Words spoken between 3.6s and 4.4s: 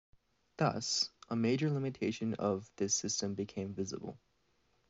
visible.